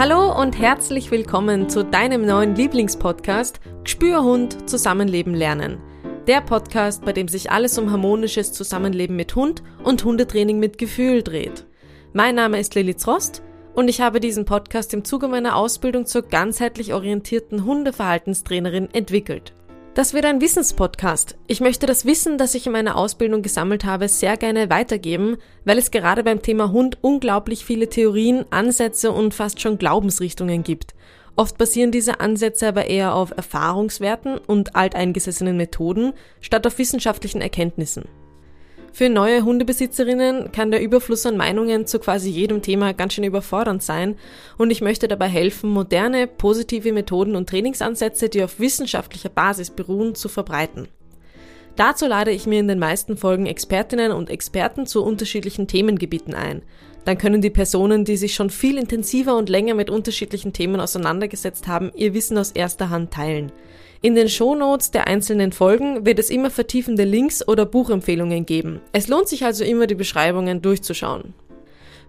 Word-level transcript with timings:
Hallo 0.00 0.32
und 0.34 0.58
herzlich 0.58 1.10
willkommen 1.10 1.68
zu 1.68 1.84
deinem 1.84 2.24
neuen 2.24 2.54
Lieblingspodcast 2.54 3.60
Gespürhund 3.84 4.66
Zusammenleben 4.66 5.34
lernen. 5.34 5.78
Der 6.26 6.40
Podcast, 6.40 7.04
bei 7.04 7.12
dem 7.12 7.28
sich 7.28 7.50
alles 7.50 7.76
um 7.76 7.90
harmonisches 7.90 8.50
Zusammenleben 8.54 9.14
mit 9.14 9.36
Hund 9.36 9.62
und 9.84 10.02
Hundetraining 10.02 10.58
mit 10.58 10.78
Gefühl 10.78 11.22
dreht. 11.22 11.66
Mein 12.14 12.34
Name 12.34 12.58
ist 12.58 12.74
Lilly 12.74 12.96
Zrost 12.96 13.42
und 13.74 13.88
ich 13.88 14.00
habe 14.00 14.20
diesen 14.20 14.46
Podcast 14.46 14.94
im 14.94 15.04
Zuge 15.04 15.28
meiner 15.28 15.54
Ausbildung 15.54 16.06
zur 16.06 16.22
ganzheitlich 16.22 16.94
orientierten 16.94 17.66
Hundeverhaltenstrainerin 17.66 18.88
entwickelt. 18.94 19.52
Das 19.94 20.14
wird 20.14 20.24
ein 20.24 20.40
Wissenspodcast. 20.40 21.36
Ich 21.48 21.60
möchte 21.60 21.84
das 21.84 22.04
Wissen, 22.04 22.38
das 22.38 22.54
ich 22.54 22.64
in 22.64 22.72
meiner 22.72 22.96
Ausbildung 22.96 23.42
gesammelt 23.42 23.84
habe, 23.84 24.08
sehr 24.08 24.36
gerne 24.36 24.70
weitergeben, 24.70 25.36
weil 25.64 25.78
es 25.78 25.90
gerade 25.90 26.22
beim 26.22 26.42
Thema 26.42 26.70
Hund 26.70 26.98
unglaublich 27.00 27.64
viele 27.64 27.88
Theorien, 27.88 28.44
Ansätze 28.50 29.10
und 29.10 29.34
fast 29.34 29.60
schon 29.60 29.78
Glaubensrichtungen 29.78 30.62
gibt. 30.62 30.94
Oft 31.34 31.58
basieren 31.58 31.90
diese 31.90 32.20
Ansätze 32.20 32.68
aber 32.68 32.86
eher 32.86 33.14
auf 33.14 33.32
Erfahrungswerten 33.36 34.38
und 34.38 34.76
alteingesessenen 34.76 35.56
Methoden 35.56 36.12
statt 36.40 36.68
auf 36.68 36.78
wissenschaftlichen 36.78 37.40
Erkenntnissen. 37.40 38.04
Für 38.92 39.08
neue 39.08 39.44
Hundebesitzerinnen 39.44 40.50
kann 40.52 40.70
der 40.70 40.82
Überfluss 40.82 41.24
an 41.24 41.36
Meinungen 41.36 41.86
zu 41.86 42.00
quasi 42.00 42.28
jedem 42.28 42.60
Thema 42.60 42.92
ganz 42.92 43.14
schön 43.14 43.24
überfordernd 43.24 43.82
sein 43.82 44.16
und 44.58 44.70
ich 44.70 44.80
möchte 44.80 45.06
dabei 45.06 45.28
helfen, 45.28 45.70
moderne, 45.70 46.26
positive 46.26 46.92
Methoden 46.92 47.36
und 47.36 47.48
Trainingsansätze, 47.48 48.28
die 48.28 48.42
auf 48.42 48.58
wissenschaftlicher 48.58 49.28
Basis 49.28 49.70
beruhen, 49.70 50.14
zu 50.14 50.28
verbreiten. 50.28 50.88
Dazu 51.76 52.06
lade 52.06 52.32
ich 52.32 52.46
mir 52.46 52.60
in 52.60 52.68
den 52.68 52.80
meisten 52.80 53.16
Folgen 53.16 53.46
Expertinnen 53.46 54.12
und 54.12 54.28
Experten 54.28 54.86
zu 54.86 55.04
unterschiedlichen 55.04 55.68
Themengebieten 55.68 56.34
ein. 56.34 56.62
Dann 57.04 57.16
können 57.16 57.40
die 57.40 57.48
Personen, 57.48 58.04
die 58.04 58.16
sich 58.16 58.34
schon 58.34 58.50
viel 58.50 58.76
intensiver 58.76 59.36
und 59.36 59.48
länger 59.48 59.74
mit 59.74 59.88
unterschiedlichen 59.88 60.52
Themen 60.52 60.80
auseinandergesetzt 60.80 61.68
haben, 61.68 61.90
ihr 61.94 62.12
Wissen 62.12 62.36
aus 62.36 62.50
erster 62.50 62.90
Hand 62.90 63.12
teilen. 63.12 63.52
In 64.02 64.14
den 64.14 64.30
Shownotes 64.30 64.92
der 64.92 65.08
einzelnen 65.08 65.52
Folgen 65.52 66.06
wird 66.06 66.18
es 66.18 66.30
immer 66.30 66.50
vertiefende 66.50 67.04
Links 67.04 67.46
oder 67.46 67.66
Buchempfehlungen 67.66 68.46
geben. 68.46 68.80
Es 68.92 69.08
lohnt 69.08 69.28
sich 69.28 69.44
also 69.44 69.62
immer, 69.62 69.86
die 69.86 69.94
Beschreibungen 69.94 70.62
durchzuschauen. 70.62 71.34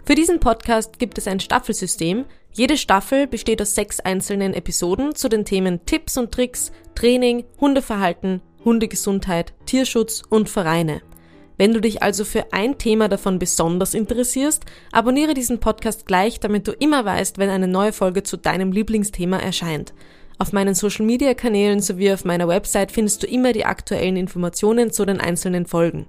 Für 0.06 0.16
diesen 0.16 0.40
Podcast 0.40 1.00
gibt 1.00 1.18
es 1.18 1.28
ein 1.28 1.42
Staffelsystem. 1.42 2.24
Jede 2.54 2.78
Staffel 2.78 3.28
besteht 3.28 3.62
aus 3.62 3.76
sechs 3.76 4.00
einzelnen 4.00 4.54
Episoden 4.54 5.16
zu 5.16 5.28
den 5.28 5.44
Themen 5.44 5.86
Tipps 5.86 6.18
und 6.18 6.32
Tricks, 6.32 6.72
Training, 6.96 7.44
Hundeverhalten, 7.60 8.42
Hundegesundheit, 8.64 9.54
Tierschutz 9.66 10.22
und 10.30 10.50
Vereine. 10.50 11.02
Wenn 11.58 11.74
du 11.74 11.82
dich 11.82 12.02
also 12.02 12.24
für 12.24 12.54
ein 12.54 12.78
Thema 12.78 13.10
davon 13.10 13.38
besonders 13.38 13.94
interessierst, 13.94 14.64
abonniere 14.94 15.34
diesen 15.34 15.60
Podcast 15.60 16.06
gleich, 16.06 16.40
damit 16.40 16.68
du 16.70 16.72
immer 16.72 17.04
weißt, 17.04 17.38
wenn 17.38 17.50
eine 17.50 17.68
neue 17.68 17.92
Folge 17.92 18.24
zu 18.24 18.38
deinem 18.38 18.72
Lieblingsthema 18.72 19.38
erscheint. 19.38 19.94
Auf 20.42 20.54
meinen 20.54 20.74
Social 20.74 21.06
Media 21.06 21.36
Kanälen 21.36 21.82
sowie 21.82 22.12
auf 22.12 22.26
meiner 22.26 22.48
Website 22.48 22.92
findest 22.92 23.22
du 23.22 23.28
immer 23.28 23.54
die 23.54 23.64
aktuellen 23.64 24.18
Informationen 24.18 24.92
zu 24.92 25.06
den 25.06 25.22
einzelnen 25.22 25.68
Folgen. 25.68 26.08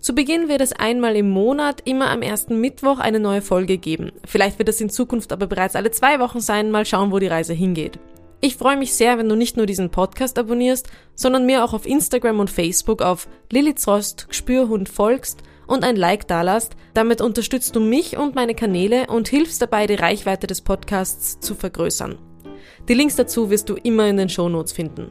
Zu 0.00 0.14
Beginn 0.14 0.48
wird 0.48 0.62
es 0.62 0.72
einmal 0.72 1.16
im 1.16 1.28
Monat, 1.28 1.82
immer 1.84 2.08
am 2.08 2.22
ersten 2.22 2.58
Mittwoch, 2.62 2.98
eine 2.98 3.20
neue 3.20 3.42
Folge 3.42 3.76
geben. 3.76 4.10
Vielleicht 4.24 4.58
wird 4.58 4.70
es 4.70 4.80
in 4.80 4.88
Zukunft 4.88 5.34
aber 5.34 5.48
bereits 5.48 5.76
alle 5.76 5.90
zwei 5.90 6.18
Wochen 6.18 6.40
sein, 6.40 6.70
mal 6.70 6.86
schauen, 6.86 7.12
wo 7.12 7.18
die 7.18 7.26
Reise 7.26 7.52
hingeht. 7.52 7.98
Ich 8.40 8.56
freue 8.56 8.78
mich 8.78 8.94
sehr, 8.94 9.18
wenn 9.18 9.28
du 9.28 9.36
nicht 9.36 9.58
nur 9.58 9.66
diesen 9.66 9.90
Podcast 9.90 10.38
abonnierst, 10.38 10.88
sondern 11.14 11.44
mir 11.44 11.62
auch 11.62 11.74
auf 11.74 11.84
Instagram 11.84 12.40
und 12.40 12.48
Facebook 12.48 13.02
auf 13.02 13.28
Lilithrost 13.52 14.28
Spürhund 14.30 14.88
folgst 14.88 15.42
und 15.66 15.84
ein 15.84 15.96
Like 15.96 16.26
dalasst. 16.26 16.74
Damit 16.94 17.20
unterstützt 17.20 17.76
du 17.76 17.80
mich 17.80 18.16
und 18.16 18.34
meine 18.34 18.54
Kanäle 18.54 19.08
und 19.08 19.28
hilfst 19.28 19.60
dabei, 19.60 19.86
die 19.86 19.92
Reichweite 19.92 20.46
des 20.46 20.62
Podcasts 20.62 21.38
zu 21.40 21.54
vergrößern. 21.54 22.16
Die 22.88 22.94
Links 22.94 23.16
dazu 23.16 23.50
wirst 23.50 23.68
du 23.68 23.74
immer 23.74 24.08
in 24.08 24.16
den 24.16 24.28
Shownotes 24.28 24.72
finden. 24.72 25.10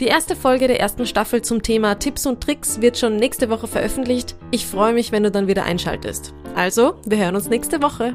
Die 0.00 0.06
erste 0.06 0.34
Folge 0.34 0.66
der 0.66 0.80
ersten 0.80 1.06
Staffel 1.06 1.42
zum 1.42 1.62
Thema 1.62 1.94
Tipps 1.94 2.26
und 2.26 2.40
Tricks 2.40 2.80
wird 2.80 2.98
schon 2.98 3.16
nächste 3.16 3.48
Woche 3.48 3.68
veröffentlicht. 3.68 4.34
Ich 4.50 4.66
freue 4.66 4.92
mich, 4.92 5.12
wenn 5.12 5.22
du 5.22 5.30
dann 5.30 5.46
wieder 5.46 5.64
einschaltest. 5.64 6.34
Also, 6.56 6.96
wir 7.06 7.18
hören 7.18 7.36
uns 7.36 7.48
nächste 7.48 7.80
Woche. 7.80 8.12